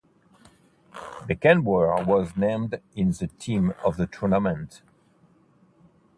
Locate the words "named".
2.35-2.81